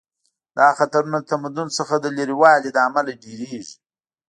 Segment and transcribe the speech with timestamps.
[0.57, 3.73] دا خطرونه د تمدن څخه د لرې والي له امله ډیریږي